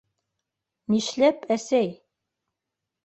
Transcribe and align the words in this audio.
Нишләп, 0.93 1.45
әсәй? 1.57 1.93